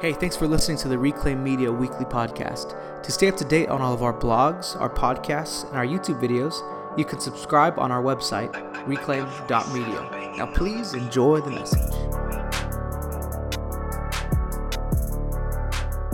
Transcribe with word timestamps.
Hey, 0.00 0.12
thanks 0.12 0.36
for 0.36 0.46
listening 0.46 0.78
to 0.78 0.88
the 0.88 0.96
Reclaim 0.96 1.42
Media 1.42 1.72
Weekly 1.72 2.04
Podcast. 2.04 3.02
To 3.02 3.10
stay 3.10 3.26
up 3.26 3.36
to 3.38 3.44
date 3.44 3.68
on 3.68 3.82
all 3.82 3.92
of 3.92 4.00
our 4.00 4.12
blogs, 4.12 4.80
our 4.80 4.88
podcasts, 4.88 5.66
and 5.66 5.76
our 5.76 5.84
YouTube 5.84 6.20
videos, 6.22 6.54
you 6.96 7.04
can 7.04 7.18
subscribe 7.18 7.80
on 7.80 7.90
our 7.90 8.00
website, 8.00 8.52
reclaim.media. 8.86 10.36
Now, 10.36 10.54
please 10.54 10.94
enjoy 10.94 11.40
the 11.40 11.50
message. 11.50 11.80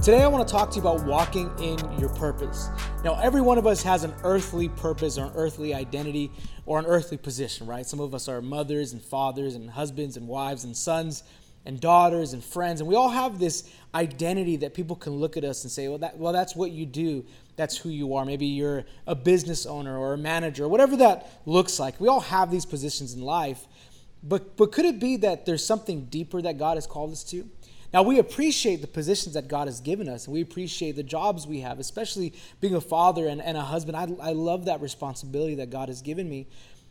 Today, 0.02 0.22
I 0.22 0.28
want 0.28 0.48
to 0.48 0.50
talk 0.50 0.70
to 0.70 0.76
you 0.76 0.80
about 0.80 1.04
walking 1.04 1.52
in 1.58 1.78
your 1.98 2.08
purpose. 2.08 2.70
Now, 3.04 3.20
every 3.20 3.42
one 3.42 3.58
of 3.58 3.66
us 3.66 3.82
has 3.82 4.02
an 4.02 4.14
earthly 4.22 4.70
purpose 4.70 5.18
or 5.18 5.26
an 5.26 5.32
earthly 5.34 5.74
identity 5.74 6.32
or 6.64 6.78
an 6.78 6.86
earthly 6.86 7.18
position, 7.18 7.66
right? 7.66 7.84
Some 7.84 8.00
of 8.00 8.14
us 8.14 8.28
are 8.28 8.40
mothers 8.40 8.94
and 8.94 9.02
fathers 9.02 9.54
and 9.54 9.68
husbands 9.68 10.16
and 10.16 10.26
wives 10.26 10.64
and 10.64 10.74
sons 10.74 11.22
and 11.66 11.80
daughters 11.80 12.32
and 12.32 12.44
friends, 12.44 12.80
and 12.80 12.88
we 12.88 12.94
all 12.94 13.08
have 13.08 13.38
this 13.38 13.70
identity 13.94 14.56
that 14.56 14.74
people 14.74 14.96
can 14.96 15.14
look 15.14 15.36
at 15.36 15.44
us 15.44 15.64
and 15.64 15.70
say, 15.70 15.88
well, 15.88 15.98
that, 15.98 16.18
well, 16.18 16.32
that's 16.32 16.54
what 16.54 16.72
you 16.72 16.84
do. 16.84 17.24
That's 17.56 17.76
who 17.76 17.88
you 17.88 18.14
are. 18.16 18.24
Maybe 18.24 18.46
you're 18.46 18.84
a 19.06 19.14
business 19.14 19.64
owner 19.64 19.96
or 19.96 20.14
a 20.14 20.18
manager, 20.18 20.64
or 20.64 20.68
whatever 20.68 20.96
that 20.96 21.40
looks 21.46 21.78
like. 21.78 22.00
We 22.00 22.08
all 22.08 22.20
have 22.20 22.50
these 22.50 22.66
positions 22.66 23.14
in 23.14 23.22
life. 23.22 23.66
But, 24.22 24.56
but 24.56 24.72
could 24.72 24.86
it 24.86 24.98
be 24.98 25.18
that 25.18 25.46
there's 25.46 25.64
something 25.64 26.06
deeper 26.06 26.40
that 26.42 26.58
God 26.58 26.76
has 26.76 26.86
called 26.86 27.12
us 27.12 27.22
to? 27.24 27.48
Now, 27.92 28.02
we 28.02 28.18
appreciate 28.18 28.80
the 28.80 28.88
positions 28.88 29.34
that 29.34 29.46
God 29.46 29.68
has 29.68 29.80
given 29.80 30.08
us, 30.08 30.26
and 30.26 30.34
we 30.34 30.40
appreciate 30.40 30.96
the 30.96 31.04
jobs 31.04 31.46
we 31.46 31.60
have, 31.60 31.78
especially 31.78 32.32
being 32.60 32.74
a 32.74 32.80
father 32.80 33.28
and, 33.28 33.40
and 33.40 33.56
a 33.56 33.60
husband. 33.60 33.96
I, 33.96 34.08
I 34.20 34.32
love 34.32 34.64
that 34.64 34.80
responsibility 34.80 35.54
that 35.56 35.70
God 35.70 35.88
has 35.88 36.02
given 36.02 36.28
me. 36.28 36.48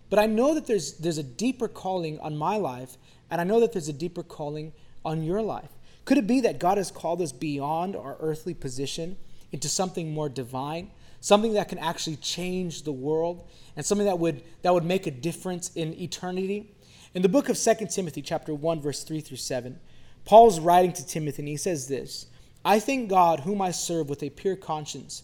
But 0.10 0.20
I 0.20 0.26
know 0.26 0.54
that 0.54 0.68
there's, 0.68 0.94
there's 0.94 1.18
a 1.18 1.24
deeper 1.24 1.68
calling 1.68 2.20
on 2.20 2.38
my 2.38 2.58
life 2.58 2.98
and 3.34 3.42
I 3.42 3.46
know 3.46 3.60
that 3.62 3.74
there's 3.74 3.90
a 3.90 3.94
deeper 3.94 4.22
calling 4.22 4.74
on 5.04 5.24
your 5.24 5.42
life. 5.42 5.70
Could 6.06 6.20
it 6.20 6.28
be 6.28 6.42
that 6.42 6.60
God 6.60 6.78
has 6.78 6.92
called 6.92 7.20
us 7.20 7.32
beyond 7.32 7.96
our 7.96 8.16
earthly 8.20 8.54
position 8.54 9.18
into 9.52 9.68
something 9.68 10.14
more 10.14 10.30
divine, 10.30 10.92
something 11.20 11.54
that 11.54 11.68
can 11.68 11.80
actually 11.80 12.18
change 12.18 12.84
the 12.84 12.92
world, 12.92 13.48
and 13.76 13.84
something 13.84 14.06
that 14.06 14.20
would, 14.20 14.44
that 14.62 14.72
would 14.72 14.84
make 14.84 15.08
a 15.08 15.12
difference 15.12 15.72
in 15.74 16.00
eternity? 16.00 16.76
In 17.16 17.24
the 17.24 17.30
book 17.30 17.50
of 17.50 17.58
2 17.58 17.88
Timothy, 17.88 18.22
chapter 18.22 18.54
1, 18.54 18.82
verse 18.82 19.04
3 19.04 19.22
through 19.22 19.38
7, 19.38 19.80
Paul's 20.26 20.60
writing 20.60 20.94
to 20.94 21.06
Timothy, 21.06 21.42
and 21.42 21.50
he 21.50 21.58
says 21.58 21.88
this 21.88 22.28
I 22.64 22.80
thank 22.80 23.10
God, 23.10 23.40
whom 23.40 23.64
I 23.64 23.72
serve 23.72 24.10
with 24.10 24.22
a 24.22 24.30
pure 24.30 24.56
conscience, 24.56 25.24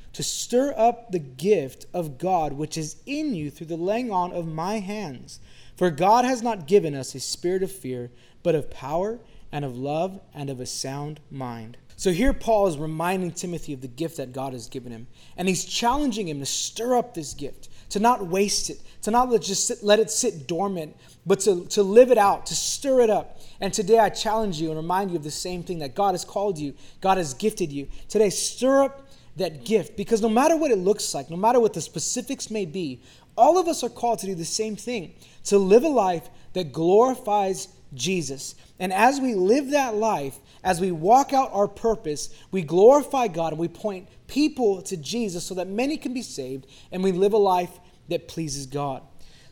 to 0.13 0.23
stir 0.23 0.73
up 0.75 1.11
the 1.11 1.19
gift 1.19 1.85
of 1.93 2.17
God 2.17 2.53
which 2.53 2.77
is 2.77 2.97
in 3.05 3.33
you 3.33 3.49
through 3.49 3.67
the 3.67 3.77
laying 3.77 4.11
on 4.11 4.31
of 4.31 4.47
my 4.47 4.79
hands. 4.79 5.39
For 5.77 5.89
God 5.89 6.25
has 6.25 6.41
not 6.41 6.67
given 6.67 6.93
us 6.93 7.15
a 7.15 7.19
spirit 7.19 7.63
of 7.63 7.71
fear, 7.71 8.11
but 8.43 8.55
of 8.55 8.69
power 8.69 9.19
and 9.51 9.65
of 9.65 9.77
love 9.77 10.19
and 10.33 10.49
of 10.49 10.59
a 10.59 10.65
sound 10.65 11.19
mind. 11.29 11.77
So 12.01 12.11
here 12.11 12.33
Paul 12.33 12.67
is 12.67 12.77
reminding 12.77 13.31
Timothy 13.31 13.73
of 13.73 13.81
the 13.81 13.87
gift 13.87 14.17
that 14.17 14.33
God 14.33 14.53
has 14.53 14.67
given 14.67 14.91
him. 14.91 15.05
And 15.37 15.47
he's 15.47 15.63
challenging 15.63 16.27
him 16.27 16.39
to 16.39 16.47
stir 16.47 16.95
up 16.95 17.13
this 17.13 17.35
gift, 17.35 17.69
to 17.89 17.99
not 17.99 18.25
waste 18.25 18.71
it, 18.71 18.81
to 19.03 19.11
not 19.11 19.29
let, 19.29 19.43
just 19.43 19.67
sit, 19.67 19.83
let 19.83 19.99
it 19.99 20.09
sit 20.09 20.47
dormant, 20.47 20.95
but 21.27 21.41
to, 21.41 21.65
to 21.65 21.83
live 21.83 22.09
it 22.09 22.17
out, 22.17 22.47
to 22.47 22.55
stir 22.55 23.01
it 23.01 23.11
up. 23.11 23.39
And 23.59 23.71
today 23.71 23.99
I 23.99 24.09
challenge 24.09 24.59
you 24.59 24.69
and 24.69 24.77
remind 24.77 25.11
you 25.11 25.17
of 25.17 25.23
the 25.23 25.29
same 25.29 25.61
thing 25.61 25.77
that 25.79 25.93
God 25.93 26.13
has 26.13 26.25
called 26.25 26.57
you, 26.57 26.73
God 27.01 27.17
has 27.17 27.35
gifted 27.35 27.71
you. 27.71 27.87
Today, 28.09 28.31
stir 28.31 28.83
up 28.85 29.07
that 29.37 29.63
gift 29.63 29.95
because 29.95 30.21
no 30.21 30.29
matter 30.29 30.57
what 30.57 30.71
it 30.71 30.77
looks 30.77 31.13
like, 31.13 31.29
no 31.29 31.37
matter 31.37 31.59
what 31.59 31.73
the 31.73 31.81
specifics 31.81 32.49
may 32.49 32.65
be, 32.65 33.01
all 33.37 33.57
of 33.57 33.67
us 33.67 33.83
are 33.83 33.89
called 33.89 34.19
to 34.19 34.25
do 34.25 34.35
the 34.35 34.45
same 34.45 34.75
thing 34.75 35.13
to 35.45 35.57
live 35.57 35.83
a 35.83 35.89
life 35.89 36.29
that 36.53 36.71
glorifies 36.73 37.69
Jesus. 37.93 38.55
And 38.79 38.91
as 38.93 39.19
we 39.19 39.35
live 39.35 39.71
that 39.71 39.95
life, 39.95 40.37
as 40.63 40.79
we 40.79 40.91
walk 40.91 41.33
out 41.33 41.49
our 41.53 41.67
purpose, 41.67 42.29
we 42.51 42.61
glorify 42.61 43.27
God 43.27 43.53
and 43.53 43.59
we 43.59 43.67
point 43.67 44.07
people 44.27 44.81
to 44.83 44.97
Jesus 44.97 45.43
so 45.43 45.55
that 45.55 45.67
many 45.67 45.97
can 45.97 46.13
be 46.13 46.21
saved 46.21 46.67
and 46.91 47.03
we 47.03 47.11
live 47.11 47.33
a 47.33 47.37
life 47.37 47.79
that 48.09 48.27
pleases 48.27 48.65
God. 48.65 49.03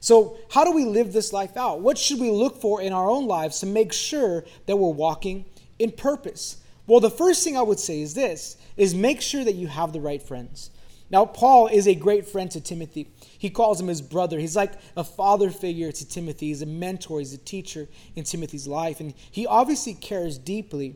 So, 0.01 0.37
how 0.49 0.63
do 0.63 0.71
we 0.71 0.85
live 0.85 1.11
this 1.11 1.33
life 1.33 1.57
out? 1.57 1.81
What 1.81 1.97
should 1.97 2.19
we 2.19 2.31
look 2.31 2.61
for 2.61 2.81
in 2.81 2.93
our 2.93 3.09
own 3.09 3.27
lives 3.27 3.59
to 3.59 3.65
make 3.65 3.91
sure 3.91 4.45
that 4.65 4.77
we're 4.77 4.89
walking 4.89 5.45
in 5.77 5.91
purpose? 5.91 6.57
Well, 6.89 6.99
the 6.99 7.11
first 7.11 7.43
thing 7.43 7.55
I 7.55 7.61
would 7.61 7.79
say 7.79 8.01
is 8.01 8.15
this 8.15 8.57
is 8.75 8.95
make 8.95 9.21
sure 9.21 9.43
that 9.43 9.53
you 9.53 9.67
have 9.67 9.93
the 9.93 10.01
right 10.01 10.19
friends. 10.19 10.71
Now, 11.11 11.23
Paul 11.23 11.67
is 11.67 11.87
a 11.87 11.93
great 11.93 12.27
friend 12.27 12.49
to 12.49 12.59
Timothy. 12.59 13.11
He 13.37 13.51
calls 13.51 13.79
him 13.79 13.87
his 13.87 14.01
brother. 14.01 14.39
He's 14.39 14.55
like 14.55 14.73
a 14.97 15.03
father 15.03 15.51
figure 15.51 15.91
to 15.91 16.07
Timothy. 16.07 16.47
He's 16.47 16.63
a 16.63 16.65
mentor, 16.65 17.19
he's 17.19 17.31
a 17.31 17.37
teacher 17.37 17.87
in 18.15 18.23
Timothy's 18.23 18.65
life. 18.67 18.99
And 18.99 19.13
he 19.29 19.45
obviously 19.45 19.93
cares 19.93 20.39
deeply 20.39 20.95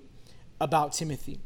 about 0.60 0.94
Timothy. 0.94 1.40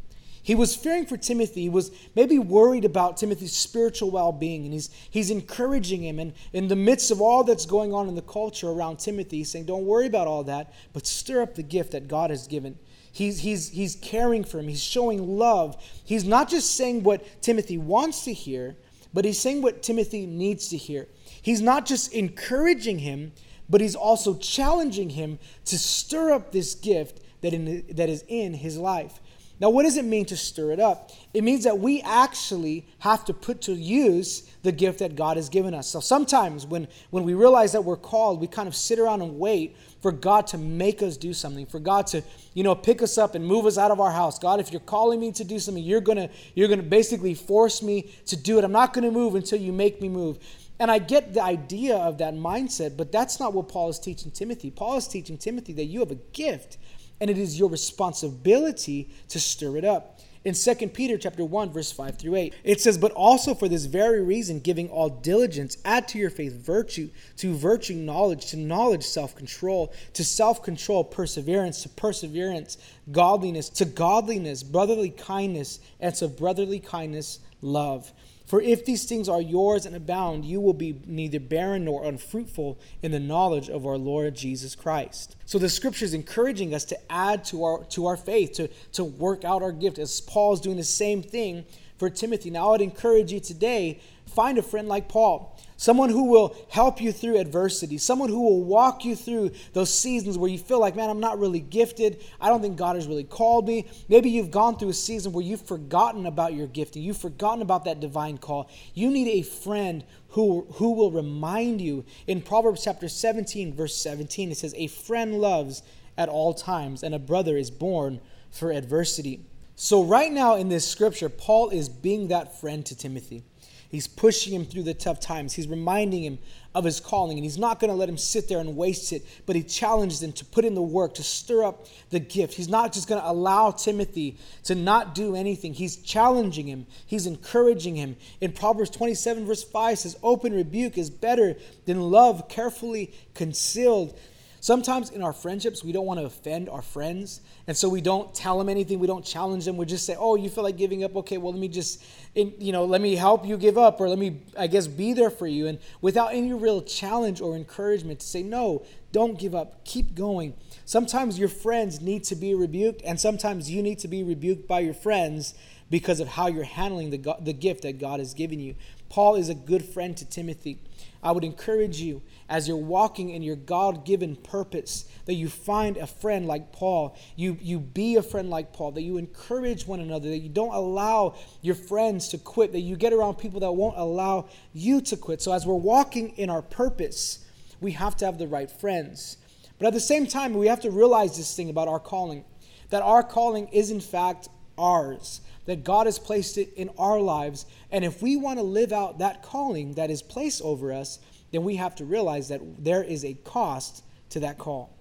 He 0.47 0.55
was 0.55 0.77
fearing 0.77 1.05
for 1.05 1.17
Timothy. 1.17 1.63
He 1.63 1.69
was 1.69 1.91
maybe 2.15 2.39
worried 2.39 2.85
about 2.85 3.17
Timothy's 3.17 3.51
spiritual 3.51 4.11
well 4.11 4.31
being. 4.31 4.63
And 4.63 4.71
he's, 4.71 4.89
he's 5.09 5.29
encouraging 5.29 6.05
him. 6.05 6.19
And 6.19 6.31
in 6.53 6.69
the 6.69 6.75
midst 6.77 7.11
of 7.11 7.19
all 7.19 7.43
that's 7.43 7.65
going 7.65 7.93
on 7.93 8.07
in 8.07 8.15
the 8.15 8.21
culture 8.21 8.69
around 8.69 8.99
Timothy, 8.99 9.39
he's 9.39 9.51
saying, 9.51 9.65
Don't 9.65 9.83
worry 9.83 10.05
about 10.05 10.25
all 10.25 10.45
that, 10.45 10.73
but 10.93 11.05
stir 11.05 11.41
up 11.41 11.55
the 11.55 11.63
gift 11.63 11.91
that 11.91 12.07
God 12.07 12.29
has 12.29 12.47
given. 12.47 12.79
He's, 13.11 13.39
he's, 13.39 13.71
he's 13.71 13.97
caring 13.97 14.45
for 14.45 14.59
him. 14.59 14.69
He's 14.69 14.81
showing 14.81 15.37
love. 15.37 15.75
He's 16.05 16.23
not 16.23 16.47
just 16.47 16.77
saying 16.77 17.03
what 17.03 17.41
Timothy 17.41 17.77
wants 17.77 18.23
to 18.23 18.31
hear, 18.31 18.77
but 19.13 19.25
he's 19.25 19.39
saying 19.39 19.61
what 19.61 19.83
Timothy 19.83 20.25
needs 20.25 20.69
to 20.69 20.77
hear. 20.77 21.09
He's 21.41 21.59
not 21.59 21.85
just 21.85 22.13
encouraging 22.13 22.99
him, 22.99 23.33
but 23.69 23.81
he's 23.81 23.95
also 23.95 24.35
challenging 24.35 25.09
him 25.09 25.39
to 25.65 25.77
stir 25.77 26.31
up 26.31 26.53
this 26.53 26.73
gift 26.73 27.19
that, 27.41 27.53
in, 27.53 27.83
that 27.89 28.07
is 28.07 28.23
in 28.29 28.53
his 28.53 28.77
life. 28.77 29.19
Now, 29.59 29.71
what 29.71 29.83
does 29.83 29.97
it 29.97 30.05
mean 30.05 30.25
to 30.25 30.37
stir 30.37 30.71
it 30.71 30.79
up? 30.79 31.11
It 31.33 31.43
means 31.43 31.63
that 31.63 31.79
we 31.79 32.01
actually 32.01 32.85
have 32.99 33.25
to 33.25 33.33
put 33.33 33.61
to 33.63 33.73
use 33.73 34.49
the 34.61 34.71
gift 34.71 34.99
that 34.99 35.15
God 35.15 35.37
has 35.37 35.49
given 35.49 35.73
us. 35.73 35.87
So 35.87 35.99
sometimes 35.99 36.67
when, 36.67 36.87
when 37.09 37.23
we 37.23 37.33
realize 37.33 37.71
that 37.71 37.83
we're 37.83 37.97
called, 37.97 38.39
we 38.39 38.45
kind 38.45 38.67
of 38.67 38.75
sit 38.75 38.99
around 38.99 39.23
and 39.23 39.39
wait 39.39 39.75
for 40.01 40.11
God 40.11 40.45
to 40.47 40.59
make 40.59 41.01
us 41.01 41.17
do 41.17 41.33
something, 41.33 41.65
for 41.65 41.79
God 41.79 42.05
to, 42.07 42.21
you 42.53 42.63
know, 42.63 42.75
pick 42.75 43.01
us 43.01 43.17
up 43.17 43.33
and 43.33 43.43
move 43.43 43.65
us 43.65 43.79
out 43.79 43.89
of 43.89 43.99
our 43.99 44.11
house. 44.11 44.37
God, 44.37 44.59
if 44.59 44.71
you're 44.71 44.79
calling 44.79 45.19
me 45.19 45.31
to 45.31 45.43
do 45.43 45.57
something, 45.57 45.83
you're 45.83 46.01
gonna, 46.01 46.29
you're 46.53 46.67
gonna 46.67 46.83
basically 46.83 47.33
force 47.33 47.81
me 47.81 48.13
to 48.27 48.35
do 48.35 48.59
it. 48.59 48.63
I'm 48.63 48.71
not 48.71 48.93
gonna 48.93 49.11
move 49.11 49.33
until 49.33 49.59
you 49.59 49.73
make 49.73 50.01
me 50.01 50.09
move. 50.09 50.37
And 50.79 50.91
I 50.91 50.99
get 50.99 51.33
the 51.33 51.41
idea 51.41 51.95
of 51.95 52.19
that 52.19 52.35
mindset, 52.35 52.95
but 52.95 53.11
that's 53.11 53.39
not 53.39 53.53
what 53.53 53.67
Paul 53.67 53.89
is 53.89 53.97
teaching 53.97 54.29
Timothy. 54.29 54.69
Paul 54.69 54.97
is 54.97 55.07
teaching 55.07 55.37
Timothy 55.39 55.73
that 55.73 55.85
you 55.85 55.99
have 56.01 56.11
a 56.11 56.15
gift 56.15 56.77
and 57.19 57.29
it 57.29 57.37
is 57.37 57.57
your 57.57 57.69
responsibility 57.69 59.09
to 59.29 59.39
stir 59.39 59.77
it 59.77 59.85
up. 59.85 60.19
In 60.45 60.53
2 60.53 60.93
Peter 60.93 61.17
chapter 61.17 61.43
1 61.43 61.71
verse 61.71 61.91
5 61.91 62.17
through 62.17 62.35
8, 62.35 62.53
it 62.63 62.79
says, 62.79 62.97
"But 62.97 63.11
also 63.11 63.53
for 63.53 63.67
this 63.67 63.83
very 63.85 64.21
reason, 64.21 64.59
giving 64.59 64.89
all 64.89 65.09
diligence, 65.09 65.77
add 65.83 66.07
to 66.09 66.17
your 66.17 66.29
faith 66.29 66.53
virtue, 66.53 67.09
to 67.37 67.53
virtue 67.53 67.95
knowledge, 67.95 68.45
to 68.51 68.57
knowledge 68.57 69.03
self-control, 69.03 69.91
to 70.13 70.23
self-control 70.23 71.05
perseverance, 71.05 71.81
to 71.83 71.89
perseverance 71.89 72.77
godliness, 73.11 73.67
to 73.69 73.83
godliness 73.83 74.63
brotherly 74.63 75.09
kindness, 75.09 75.79
and 75.99 76.15
to 76.15 76.29
brotherly 76.29 76.79
kindness 76.79 77.39
love." 77.61 78.13
For 78.47 78.61
if 78.61 78.85
these 78.85 79.03
things 79.03 79.27
are 79.27 79.41
yours 79.41 79.85
and 79.85 79.93
abound, 79.93 80.45
you 80.45 80.61
will 80.61 80.73
be 80.73 81.01
neither 81.05 81.39
barren 81.39 81.83
nor 81.83 82.05
unfruitful 82.05 82.79
in 83.01 83.11
the 83.11 83.19
knowledge 83.19 83.69
of 83.69 83.85
our 83.85 83.97
Lord 83.97 84.35
Jesus 84.35 84.73
Christ. 84.73 85.35
So 85.45 85.59
the 85.59 85.67
scripture 85.67 86.05
is 86.05 86.13
encouraging 86.13 86.73
us 86.73 86.85
to 86.85 87.11
add 87.11 87.43
to 87.45 87.65
our 87.65 87.83
to 87.83 88.05
our 88.05 88.15
faith, 88.15 88.53
to, 88.53 88.69
to 88.93 89.03
work 89.03 89.43
out 89.43 89.61
our 89.61 89.73
gift, 89.73 89.99
as 89.99 90.21
Paul 90.21 90.53
is 90.53 90.61
doing 90.61 90.77
the 90.77 90.83
same 90.85 91.21
thing 91.21 91.65
for 91.97 92.09
Timothy. 92.09 92.49
Now 92.49 92.69
I 92.69 92.71
would 92.71 92.81
encourage 92.81 93.33
you 93.33 93.41
today, 93.41 93.99
find 94.27 94.57
a 94.57 94.63
friend 94.63 94.87
like 94.87 95.09
Paul 95.09 95.57
someone 95.77 96.09
who 96.09 96.25
will 96.25 96.55
help 96.69 96.99
you 96.99 97.11
through 97.11 97.37
adversity, 97.37 97.97
someone 97.97 98.29
who 98.29 98.41
will 98.41 98.63
walk 98.63 99.05
you 99.05 99.15
through 99.15 99.51
those 99.73 99.93
seasons 99.93 100.37
where 100.37 100.49
you 100.49 100.57
feel 100.57 100.79
like, 100.79 100.95
man, 100.95 101.09
I'm 101.09 101.19
not 101.19 101.39
really 101.39 101.59
gifted. 101.59 102.23
I 102.41 102.49
don't 102.49 102.61
think 102.61 102.77
God 102.77 102.95
has 102.95 103.07
really 103.07 103.23
called 103.23 103.67
me. 103.67 103.87
Maybe 104.09 104.29
you've 104.29 104.51
gone 104.51 104.77
through 104.77 104.89
a 104.89 104.93
season 104.93 105.31
where 105.31 105.45
you've 105.45 105.61
forgotten 105.61 106.25
about 106.25 106.53
your 106.53 106.67
gifting, 106.67 107.03
you've 107.03 107.17
forgotten 107.17 107.61
about 107.61 107.85
that 107.85 107.99
divine 107.99 108.39
call. 108.39 108.69
You 108.93 109.09
need 109.09 109.27
a 109.27 109.43
friend 109.43 110.03
who, 110.29 110.67
who 110.73 110.93
will 110.93 111.11
remind 111.11 111.79
you. 111.79 112.03
In 112.25 112.41
Proverbs 112.41 112.83
chapter 112.83 113.07
17, 113.07 113.73
verse 113.73 113.95
17, 113.95 114.51
it 114.51 114.57
says, 114.57 114.73
A 114.77 114.87
friend 114.87 115.39
loves 115.39 115.83
at 116.17 116.29
all 116.29 116.53
times, 116.53 117.03
and 117.03 117.13
a 117.13 117.19
brother 117.19 117.55
is 117.55 117.69
born 117.69 118.19
for 118.49 118.71
adversity. 118.71 119.45
So, 119.75 120.03
right 120.03 120.31
now 120.31 120.55
in 120.55 120.69
this 120.69 120.87
scripture, 120.87 121.29
Paul 121.29 121.69
is 121.69 121.87
being 121.87 122.29
that 122.29 122.59
friend 122.59 122.83
to 122.87 122.97
Timothy. 122.97 123.43
He's 123.89 124.07
pushing 124.07 124.53
him 124.53 124.65
through 124.65 124.83
the 124.83 124.93
tough 124.93 125.19
times. 125.19 125.53
He's 125.53 125.67
reminding 125.67 126.23
him 126.23 126.39
of 126.75 126.83
his 126.83 126.99
calling, 126.99 127.37
and 127.37 127.45
he's 127.45 127.57
not 127.57 127.79
going 127.79 127.89
to 127.89 127.95
let 127.95 128.09
him 128.09 128.17
sit 128.17 128.47
there 128.47 128.59
and 128.59 128.75
waste 128.75 129.13
it, 129.13 129.25
but 129.45 129.55
he 129.55 129.63
challenges 129.63 130.21
him 130.21 130.31
to 130.33 130.45
put 130.45 130.65
in 130.65 130.75
the 130.75 130.81
work, 130.81 131.13
to 131.15 131.23
stir 131.23 131.63
up 131.63 131.87
the 132.09 132.19
gift. 132.19 132.53
He's 132.53 132.67
not 132.67 132.93
just 132.93 133.07
going 133.07 133.21
to 133.21 133.29
allow 133.29 133.71
Timothy 133.71 134.37
to 134.65 134.75
not 134.75 135.15
do 135.15 135.35
anything. 135.35 135.73
He's 135.73 135.95
challenging 135.97 136.67
him, 136.67 136.85
he's 137.05 137.25
encouraging 137.25 137.95
him. 137.95 138.17
In 138.41 138.51
Proverbs 138.51 138.89
27, 138.91 139.45
verse 139.45 139.63
5 139.63 139.99
says, 139.99 140.17
Open 140.21 140.53
rebuke 140.53 140.97
is 140.97 141.09
better 141.09 141.55
than 141.85 142.11
love 142.11 142.49
carefully 142.49 143.13
concealed. 143.33 144.17
Sometimes 144.59 145.11
in 145.11 145.21
our 145.21 145.33
friendships, 145.33 145.83
we 145.83 145.91
don't 145.91 146.05
want 146.05 146.19
to 146.19 146.25
offend 146.25 146.67
our 146.69 146.81
friends. 146.81 147.41
And 147.67 147.77
so 147.77 147.87
we 147.87 148.01
don't 148.01 148.33
tell 148.33 148.57
them 148.57 148.69
anything. 148.69 148.99
We 148.99 149.07
don't 149.07 149.23
challenge 149.23 149.65
them. 149.65 149.77
We 149.77 149.85
just 149.85 150.05
say, 150.05 150.15
oh, 150.17 150.35
you 150.35 150.49
feel 150.49 150.63
like 150.63 150.77
giving 150.77 151.03
up? 151.03 151.15
Okay, 151.15 151.37
well, 151.37 151.51
let 151.51 151.61
me 151.61 151.67
just, 151.67 152.03
you 152.35 152.71
know, 152.71 152.85
let 152.85 153.01
me 153.01 153.15
help 153.15 153.45
you 153.45 153.57
give 153.57 153.77
up 153.77 154.01
or 154.01 154.09
let 154.09 154.17
me, 154.17 154.41
I 154.57 154.67
guess, 154.67 154.87
be 154.87 155.13
there 155.13 155.29
for 155.29 155.47
you. 155.47 155.67
And 155.67 155.79
without 156.01 156.33
any 156.33 156.53
real 156.53 156.81
challenge 156.81 157.39
or 157.39 157.55
encouragement 157.55 158.19
to 158.21 158.27
say, 158.27 158.43
no, 158.43 158.83
don't 159.11 159.39
give 159.39 159.55
up. 159.55 159.85
Keep 159.85 160.15
going. 160.15 160.53
Sometimes 160.85 161.37
your 161.39 161.49
friends 161.49 162.01
need 162.01 162.23
to 162.25 162.35
be 162.35 162.53
rebuked, 162.53 163.01
and 163.03 163.19
sometimes 163.19 163.69
you 163.69 163.81
need 163.81 163.99
to 163.99 164.07
be 164.07 164.23
rebuked 164.23 164.67
by 164.67 164.79
your 164.79 164.93
friends 164.93 165.53
because 165.89 166.19
of 166.19 166.27
how 166.27 166.47
you're 166.47 166.63
handling 166.63 167.09
the, 167.09 167.35
the 167.41 167.53
gift 167.53 167.83
that 167.83 167.99
God 167.99 168.19
has 168.19 168.33
given 168.33 168.59
you. 168.59 168.75
Paul 169.09 169.35
is 169.35 169.49
a 169.49 169.55
good 169.55 169.83
friend 169.85 170.15
to 170.17 170.25
Timothy. 170.25 170.79
I 171.23 171.31
would 171.31 171.43
encourage 171.43 171.99
you 171.99 172.21
as 172.49 172.67
you're 172.67 172.77
walking 172.77 173.31
in 173.31 173.41
your 173.41 173.55
God 173.55 174.05
given 174.05 174.35
purpose 174.35 175.05
that 175.25 175.33
you 175.33 175.49
find 175.49 175.97
a 175.97 176.07
friend 176.07 176.47
like 176.47 176.71
Paul. 176.71 177.17
You, 177.35 177.57
you 177.61 177.79
be 177.79 178.15
a 178.15 178.23
friend 178.23 178.49
like 178.49 178.73
Paul, 178.73 178.91
that 178.91 179.01
you 179.01 179.17
encourage 179.17 179.87
one 179.87 179.99
another, 179.99 180.29
that 180.29 180.37
you 180.37 180.49
don't 180.49 180.73
allow 180.73 181.35
your 181.61 181.75
friends 181.75 182.29
to 182.29 182.37
quit, 182.37 182.71
that 182.71 182.81
you 182.81 182.95
get 182.95 183.13
around 183.13 183.35
people 183.35 183.59
that 183.61 183.71
won't 183.71 183.97
allow 183.97 184.47
you 184.73 185.01
to 185.01 185.17
quit. 185.17 185.41
So 185.41 185.51
as 185.51 185.65
we're 185.65 185.75
walking 185.75 186.29
in 186.37 186.49
our 186.49 186.61
purpose, 186.61 187.45
we 187.81 187.91
have 187.91 188.15
to 188.17 188.25
have 188.25 188.37
the 188.37 188.47
right 188.47 188.69
friends. 188.69 189.37
But 189.79 189.87
at 189.87 189.93
the 189.93 189.99
same 189.99 190.27
time, 190.27 190.53
we 190.53 190.67
have 190.67 190.81
to 190.81 190.91
realize 190.91 191.37
this 191.37 191.55
thing 191.55 191.69
about 191.69 191.87
our 191.87 191.99
calling 191.99 192.45
that 192.89 193.01
our 193.01 193.23
calling 193.23 193.67
is 193.69 193.91
in 193.91 193.99
fact 193.99 194.49
ours 194.77 195.41
that 195.67 195.83
God 195.83 196.07
has 196.07 196.17
placed 196.17 196.57
it 196.57 196.73
in 196.75 196.89
our 196.97 197.19
lives. 197.19 197.65
And 197.91 198.03
if 198.03 198.21
we 198.21 198.35
want 198.35 198.57
to 198.57 198.63
live 198.63 198.91
out 198.91 199.19
that 199.19 199.43
calling 199.43 199.93
that 199.93 200.09
is 200.09 200.23
placed 200.23 200.61
over 200.63 200.91
us, 200.91 201.19
then 201.51 201.63
we 201.63 201.75
have 201.75 201.93
to 201.95 202.05
realize 202.05 202.47
that 202.47 202.61
there 202.83 203.03
is 203.03 203.23
a 203.23 203.35
cost 203.35 204.03
to 204.29 204.39
that 204.39 204.57
call. 204.57 204.97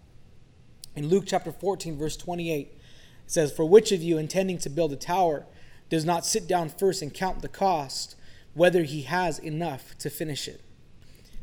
In 0.95 1.09
Luke 1.09 1.25
chapter 1.27 1.53
14, 1.53 1.97
verse 1.97 2.17
28, 2.17 2.67
it 2.67 2.81
says, 3.27 3.53
For 3.53 3.65
which 3.65 3.93
of 3.93 4.03
you 4.03 4.19
intending 4.19 4.59
to 4.59 4.69
build 4.69 4.93
a 4.93 4.97
tower 4.97 5.47
does 5.89 6.05
not 6.05 6.27
sit 6.27 6.49
down 6.49 6.69
first 6.69 7.01
and 7.01 7.15
count 7.15 7.43
the 7.43 7.49
cost, 7.49 8.17
whether 8.55 8.83
he 8.83 9.03
has 9.03 9.39
enough 9.39 9.97
to 9.99 10.11
finish 10.11 10.49
it? 10.49 10.61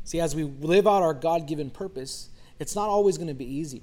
See, 0.04 0.20
as 0.20 0.36
we 0.36 0.44
live 0.44 0.86
out 0.86 1.02
our 1.02 1.14
God 1.14 1.46
given 1.46 1.70
purpose, 1.70 2.28
it's 2.58 2.76
not 2.76 2.88
always 2.88 3.16
going 3.16 3.28
to 3.28 3.34
be 3.34 3.50
easy. 3.50 3.82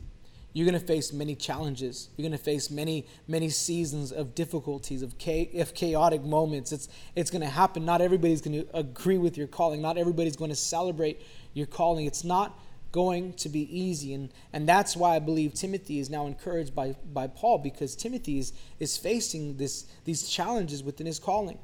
You're 0.53 0.65
going 0.65 0.79
to 0.79 0.85
face 0.85 1.13
many 1.13 1.35
challenges. 1.35 2.09
You're 2.17 2.27
going 2.27 2.37
to 2.37 2.43
face 2.43 2.69
many, 2.69 3.07
many 3.27 3.49
seasons 3.49 4.11
of 4.11 4.35
difficulties, 4.35 5.01
of, 5.01 5.17
chaotic 5.17 6.23
moments. 6.23 6.71
It's, 6.73 6.89
it's 7.15 7.31
going 7.31 7.41
to 7.41 7.47
happen. 7.47 7.85
Not 7.85 8.01
everybody's 8.01 8.41
going 8.41 8.65
to 8.65 8.77
agree 8.77 9.17
with 9.17 9.37
your 9.37 9.47
calling. 9.47 9.81
Not 9.81 9.97
everybody's 9.97 10.35
going 10.35 10.51
to 10.51 10.55
celebrate 10.55 11.21
your 11.53 11.67
calling. 11.67 12.05
It's 12.05 12.25
not 12.25 12.59
going 12.91 13.33
to 13.33 13.47
be 13.47 13.61
easy. 13.77 14.13
And, 14.13 14.29
and 14.51 14.67
that's 14.67 14.97
why 14.97 15.15
I 15.15 15.19
believe 15.19 15.53
Timothy 15.53 15.99
is 15.99 16.09
now 16.09 16.27
encouraged 16.27 16.75
by, 16.75 16.95
by 17.13 17.27
Paul 17.27 17.59
because 17.59 17.95
Timothy 17.95 18.39
is, 18.39 18.51
is 18.79 18.97
facing 18.97 19.55
this, 19.55 19.85
these 20.03 20.27
challenges 20.27 20.83
within 20.83 21.07
his 21.07 21.19
calling. 21.19 21.59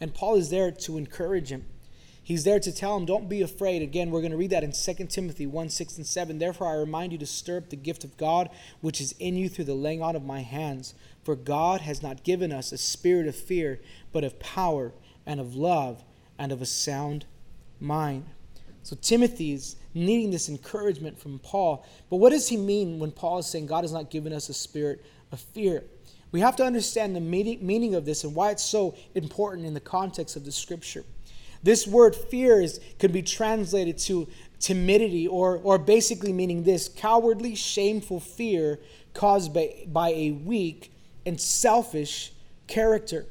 And 0.00 0.14
Paul 0.14 0.36
is 0.36 0.50
there 0.50 0.70
to 0.70 0.96
encourage 0.96 1.50
him. 1.50 1.66
He's 2.22 2.44
there 2.44 2.60
to 2.60 2.72
tell 2.72 2.96
him, 2.96 3.06
don't 3.06 3.28
be 3.28 3.42
afraid. 3.42 3.82
Again, 3.82 4.10
we're 4.10 4.20
going 4.20 4.30
to 4.30 4.36
read 4.36 4.50
that 4.50 4.62
in 4.62 4.72
2 4.72 5.06
Timothy 5.06 5.46
1 5.46 5.68
6 5.70 5.96
and 5.96 6.06
7. 6.06 6.38
Therefore, 6.38 6.68
I 6.68 6.74
remind 6.74 7.12
you 7.12 7.18
to 7.18 7.26
stir 7.26 7.58
up 7.58 7.70
the 7.70 7.76
gift 7.76 8.04
of 8.04 8.16
God 8.16 8.50
which 8.80 9.00
is 9.00 9.12
in 9.18 9.36
you 9.36 9.48
through 9.48 9.64
the 9.64 9.74
laying 9.74 10.02
on 10.02 10.14
of 10.14 10.24
my 10.24 10.40
hands. 10.40 10.94
For 11.24 11.34
God 11.34 11.80
has 11.80 12.02
not 12.02 12.22
given 12.22 12.52
us 12.52 12.72
a 12.72 12.78
spirit 12.78 13.26
of 13.26 13.36
fear, 13.36 13.80
but 14.12 14.24
of 14.24 14.38
power 14.38 14.92
and 15.26 15.40
of 15.40 15.54
love 15.54 16.04
and 16.38 16.52
of 16.52 16.62
a 16.62 16.66
sound 16.66 17.26
mind. 17.80 18.26
So 18.82 18.96
Timothy's 19.00 19.76
needing 19.94 20.30
this 20.30 20.48
encouragement 20.48 21.18
from 21.18 21.38
Paul. 21.38 21.86
But 22.08 22.16
what 22.16 22.30
does 22.30 22.48
he 22.48 22.56
mean 22.56 22.98
when 22.98 23.12
Paul 23.12 23.38
is 23.38 23.46
saying 23.46 23.66
God 23.66 23.84
has 23.84 23.92
not 23.92 24.10
given 24.10 24.32
us 24.32 24.48
a 24.48 24.54
spirit 24.54 25.04
of 25.32 25.40
fear? 25.40 25.84
We 26.32 26.40
have 26.40 26.56
to 26.56 26.64
understand 26.64 27.16
the 27.16 27.20
meaning 27.20 27.94
of 27.94 28.04
this 28.04 28.24
and 28.24 28.34
why 28.34 28.50
it's 28.50 28.62
so 28.62 28.94
important 29.14 29.66
in 29.66 29.74
the 29.74 29.80
context 29.80 30.36
of 30.36 30.44
the 30.44 30.52
scripture. 30.52 31.04
This 31.62 31.86
word 31.86 32.16
fear 32.16 32.66
could 32.98 33.12
be 33.12 33.22
translated 33.22 33.98
to 33.98 34.28
timidity, 34.58 35.26
or, 35.26 35.58
or 35.58 35.78
basically 35.78 36.32
meaning 36.32 36.62
this 36.62 36.88
cowardly, 36.88 37.54
shameful 37.54 38.20
fear 38.20 38.78
caused 39.14 39.52
by, 39.52 39.84
by 39.86 40.10
a 40.10 40.30
weak 40.32 40.92
and 41.24 41.40
selfish 41.40 42.32
character. 42.66 43.26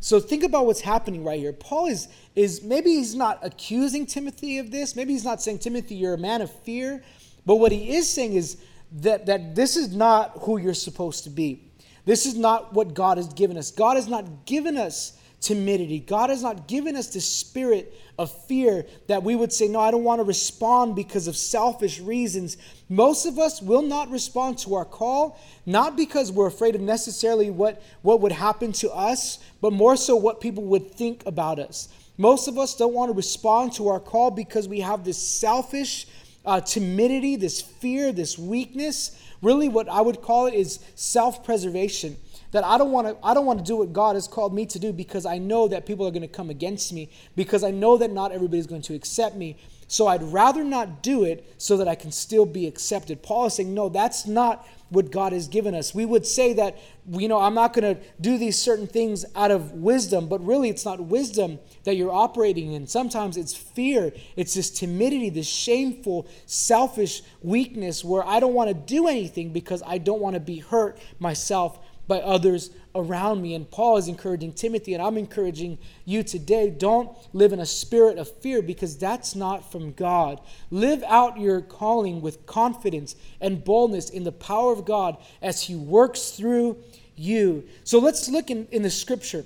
So 0.00 0.20
think 0.20 0.44
about 0.44 0.66
what's 0.66 0.82
happening 0.82 1.24
right 1.24 1.38
here. 1.38 1.54
Paul 1.54 1.86
is, 1.86 2.08
is 2.36 2.62
maybe 2.62 2.90
he's 2.90 3.14
not 3.14 3.38
accusing 3.42 4.04
Timothy 4.04 4.58
of 4.58 4.70
this. 4.70 4.94
Maybe 4.94 5.14
he's 5.14 5.24
not 5.24 5.40
saying, 5.40 5.60
Timothy, 5.60 5.94
you're 5.94 6.14
a 6.14 6.18
man 6.18 6.42
of 6.42 6.50
fear. 6.50 7.02
But 7.46 7.56
what 7.56 7.72
he 7.72 7.96
is 7.96 8.08
saying 8.08 8.34
is 8.34 8.58
that, 9.00 9.24
that 9.26 9.54
this 9.54 9.76
is 9.76 9.94
not 9.94 10.32
who 10.42 10.58
you're 10.58 10.74
supposed 10.74 11.24
to 11.24 11.30
be. 11.30 11.70
This 12.04 12.26
is 12.26 12.36
not 12.36 12.74
what 12.74 12.92
God 12.92 13.16
has 13.16 13.32
given 13.32 13.56
us. 13.56 13.70
God 13.70 13.96
has 13.96 14.06
not 14.06 14.44
given 14.44 14.76
us 14.76 15.18
timidity. 15.44 16.00
God 16.00 16.30
has 16.30 16.42
not 16.42 16.66
given 16.66 16.96
us 16.96 17.08
the 17.08 17.20
spirit 17.20 17.92
of 18.18 18.32
fear 18.46 18.86
that 19.08 19.22
we 19.22 19.36
would 19.36 19.52
say, 19.52 19.68
No, 19.68 19.80
I 19.80 19.90
don't 19.90 20.04
want 20.04 20.20
to 20.20 20.24
respond 20.24 20.96
because 20.96 21.28
of 21.28 21.36
selfish 21.36 22.00
reasons. 22.00 22.56
Most 22.88 23.26
of 23.26 23.38
us 23.38 23.60
will 23.60 23.82
not 23.82 24.10
respond 24.10 24.58
to 24.58 24.74
our 24.74 24.84
call, 24.84 25.38
not 25.66 25.96
because 25.96 26.32
we're 26.32 26.46
afraid 26.46 26.74
of 26.74 26.80
necessarily 26.80 27.50
what, 27.50 27.82
what 28.02 28.20
would 28.20 28.32
happen 28.32 28.72
to 28.72 28.90
us, 28.90 29.38
but 29.60 29.72
more 29.72 29.96
so 29.96 30.16
what 30.16 30.40
people 30.40 30.64
would 30.64 30.92
think 30.92 31.22
about 31.26 31.58
us. 31.58 31.88
Most 32.16 32.48
of 32.48 32.58
us 32.58 32.76
don't 32.76 32.94
want 32.94 33.10
to 33.10 33.16
respond 33.16 33.72
to 33.74 33.88
our 33.88 34.00
call 34.00 34.30
because 34.30 34.66
we 34.66 34.80
have 34.80 35.04
this 35.04 35.18
selfish 35.18 36.06
uh, 36.46 36.60
timidity, 36.60 37.36
this 37.36 37.60
fear, 37.60 38.12
this 38.12 38.38
weakness. 38.38 39.20
Really, 39.42 39.68
what 39.68 39.88
I 39.88 40.00
would 40.00 40.22
call 40.22 40.46
it 40.46 40.54
is 40.54 40.78
self 40.94 41.44
preservation 41.44 42.16
that 42.54 42.62
I 42.62 42.78
don't 42.78 42.92
want 42.92 43.08
to 43.08 43.26
I 43.26 43.34
don't 43.34 43.46
want 43.46 43.58
to 43.58 43.64
do 43.64 43.76
what 43.76 43.92
God 43.92 44.14
has 44.14 44.28
called 44.28 44.54
me 44.54 44.64
to 44.66 44.78
do 44.78 44.92
because 44.92 45.26
I 45.26 45.38
know 45.38 45.66
that 45.66 45.86
people 45.86 46.06
are 46.06 46.12
going 46.12 46.22
to 46.22 46.28
come 46.28 46.50
against 46.50 46.92
me 46.92 47.10
because 47.34 47.64
I 47.64 47.72
know 47.72 47.96
that 47.98 48.12
not 48.12 48.30
everybody's 48.30 48.68
going 48.68 48.82
to 48.82 48.94
accept 48.94 49.34
me. 49.34 49.56
So 49.88 50.06
I'd 50.06 50.22
rather 50.22 50.62
not 50.62 51.02
do 51.02 51.24
it 51.24 51.52
so 51.58 51.76
that 51.76 51.88
I 51.88 51.96
can 51.96 52.12
still 52.12 52.46
be 52.46 52.68
accepted. 52.68 53.24
Paul 53.24 53.46
is 53.46 53.54
saying, 53.54 53.74
"No, 53.74 53.88
that's 53.88 54.24
not 54.24 54.66
what 54.88 55.10
God 55.10 55.32
has 55.32 55.48
given 55.48 55.74
us." 55.74 55.96
We 55.96 56.06
would 56.06 56.24
say 56.24 56.52
that 56.52 56.78
you 57.10 57.28
know, 57.28 57.38
I'm 57.38 57.54
not 57.54 57.74
going 57.74 57.96
to 57.96 58.00
do 58.20 58.38
these 58.38 58.56
certain 58.56 58.86
things 58.86 59.24
out 59.34 59.50
of 59.50 59.72
wisdom, 59.72 60.26
but 60.26 60.44
really 60.44 60.70
it's 60.70 60.84
not 60.84 61.00
wisdom 61.00 61.58
that 61.82 61.96
you're 61.96 62.12
operating 62.12 62.72
in. 62.72 62.86
Sometimes 62.86 63.36
it's 63.36 63.54
fear, 63.54 64.12
it's 64.36 64.54
this 64.54 64.70
timidity, 64.70 65.28
this 65.28 65.46
shameful, 65.46 66.26
selfish 66.46 67.22
weakness 67.42 68.02
where 68.04 68.26
I 68.26 68.40
don't 68.40 68.54
want 68.54 68.68
to 68.68 68.74
do 68.74 69.06
anything 69.06 69.52
because 69.52 69.82
I 69.86 69.98
don't 69.98 70.20
want 70.20 70.34
to 70.34 70.40
be 70.40 70.60
hurt 70.60 70.98
myself 71.18 71.78
by 72.06 72.20
others 72.20 72.70
around 72.94 73.42
me. 73.42 73.54
And 73.54 73.70
Paul 73.70 73.96
is 73.96 74.08
encouraging 74.08 74.52
Timothy, 74.52 74.94
and 74.94 75.02
I'm 75.02 75.16
encouraging 75.16 75.78
you 76.04 76.22
today 76.22 76.70
don't 76.70 77.16
live 77.32 77.52
in 77.52 77.60
a 77.60 77.66
spirit 77.66 78.18
of 78.18 78.30
fear 78.40 78.62
because 78.62 78.96
that's 78.96 79.34
not 79.34 79.70
from 79.70 79.92
God. 79.92 80.40
Live 80.70 81.02
out 81.04 81.38
your 81.38 81.60
calling 81.60 82.20
with 82.20 82.46
confidence 82.46 83.16
and 83.40 83.64
boldness 83.64 84.10
in 84.10 84.24
the 84.24 84.32
power 84.32 84.72
of 84.72 84.84
God 84.84 85.16
as 85.42 85.62
He 85.62 85.74
works 85.74 86.30
through 86.30 86.78
you. 87.16 87.64
So 87.84 87.98
let's 87.98 88.28
look 88.28 88.50
in, 88.50 88.66
in 88.70 88.82
the 88.82 88.90
scripture. 88.90 89.44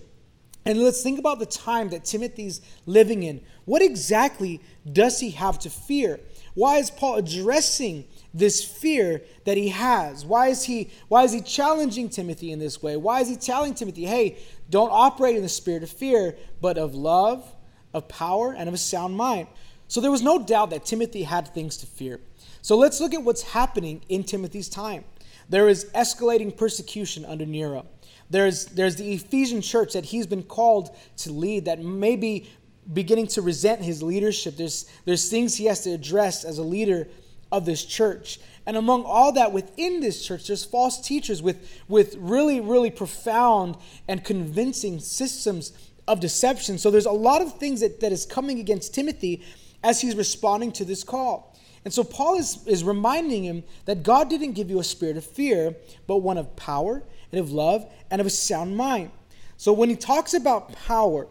And 0.69 0.85
let's 0.85 1.03
think 1.03 1.19
about 1.19 1.41
the 1.41 1.47
time 1.47 1.89
that 1.89 2.05
Timothy's 2.05 2.61
living 2.87 3.25
in. 3.25 3.41
What 3.65 3.83
exactly 3.83 4.61
does 4.91 5.19
he 5.19 5.31
have 5.31 5.59
to 5.61 5.71
fear? 5.71 6.21
Why 6.55 6.77
is 6.77 6.91
Paul 6.91 7.17
addressing 7.17 8.05
this 8.35 8.63
fear 8.65 9.23
that 9.45 9.57
he 9.57 9.69
has. 9.69 10.25
Why 10.25 10.49
is 10.49 10.65
he 10.65 10.91
why 11.09 11.25
is 11.25 11.33
he 11.33 11.41
challenging 11.41 12.09
Timothy 12.09 12.53
in 12.53 12.59
this 12.59 12.83
way? 12.83 12.97
Why 12.97 13.21
is 13.21 13.29
he 13.29 13.37
telling 13.37 13.75
Timothy, 13.75 14.05
"Hey, 14.05 14.37
don't 14.71 14.91
operate 14.91 15.37
in 15.37 15.43
the 15.43 15.49
spirit 15.49 15.83
of 15.83 15.91
fear, 15.91 16.37
but 16.61 16.79
of 16.79 16.95
love, 16.95 17.55
of 17.95 18.09
power, 18.09 18.53
and 18.53 18.69
of 18.69 18.75
a 18.75 18.79
sound 18.79 19.17
mind." 19.17 19.49
So 19.89 20.01
there 20.01 20.11
was 20.11 20.23
no 20.23 20.39
doubt 20.39 20.71
that 20.71 20.85
Timothy 20.85 21.23
had 21.23 21.53
things 21.55 21.79
to 21.79 21.87
fear. 21.87 22.21
So 22.61 22.77
let's 22.77 23.01
look 23.01 23.15
at 23.15 23.25
what's 23.25 23.43
happening 23.43 24.03
in 24.09 24.25
Timothy's 24.25 24.69
time. 24.69 25.05
There 25.49 25.69
is 25.69 25.87
escalating 25.95 26.55
persecution 26.55 27.25
under 27.25 27.47
Nero. 27.47 27.87
There's, 28.31 28.67
there's 28.67 28.97
the 28.97 29.13
Ephesian 29.13 29.63
church 29.63 29.95
that 29.95 30.07
he's 30.07 30.27
been 30.27 30.43
called 30.43 30.95
to 31.19 31.33
lead 31.33 31.65
that 31.65 31.83
may 31.83 32.17
be 32.17 32.49
beginning 32.93 33.27
to 33.29 33.43
resent 33.43 33.83
his 33.83 34.03
leadership. 34.03 34.57
There's, 34.57 34.91
there's 35.05 35.31
things 35.31 35.57
he 35.57 35.67
has 35.67 35.81
to 35.85 35.91
address 35.91 36.45
as 36.45 36.59
a 36.59 36.63
leader 36.63 37.09
of 37.51 37.65
this 37.65 37.85
church. 37.85 38.41
And 38.67 38.77
among 38.77 39.05
all 39.05 39.33
that 39.33 39.53
within 39.53 40.01
this 40.01 40.25
church, 40.25 40.47
there's 40.47 40.65
false 40.65 41.01
teachers 41.01 41.41
with, 41.41 41.83
with 41.89 42.17
really, 42.17 42.61
really 42.61 42.91
profound 42.91 43.77
and 44.07 44.23
convincing 44.23 45.01
systems 45.01 45.73
of 46.07 46.21
deception. 46.21 46.79
So 46.79 46.91
there's 46.91 47.07
a 47.07 47.11
lot 47.11 47.41
of 47.41 47.59
things 47.59 47.81
that, 47.81 48.01
that 48.01 48.13
is 48.13 48.27
coming 48.27 48.59
against 48.61 48.95
Timothy 48.95 49.43
as 49.83 50.01
he's 50.01 50.15
responding 50.17 50.73
to 50.73 50.85
this 50.85 51.05
call. 51.05 51.57
And 51.85 51.95
so 51.95 52.05
Paul 52.05 52.39
is, 52.39 52.67
is 52.67 52.85
reminding 52.85 53.45
him 53.45 53.65
that 53.87 54.03
God 54.03 54.29
didn't 54.29 54.53
give 54.53 54.69
you 54.69 54.81
a 54.81 54.85
spirit 54.85 55.17
of 55.17 55.25
fear, 55.25 55.75
but 56.07 56.19
one 56.19 56.37
of 56.37 56.57
power 56.57 57.03
and 57.33 57.41
of 57.41 57.51
love 57.51 57.91
and 58.11 58.21
of 58.21 58.27
a 58.27 58.31
sound 58.31 58.77
mind. 58.77 59.11
So 59.57 59.73
when 59.73 59.89
he 59.89 59.97
talks 59.97 60.35
about 60.35 60.73
power, 60.73 61.27